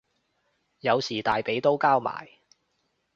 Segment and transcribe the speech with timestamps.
[0.79, 2.27] 有時大髀都交埋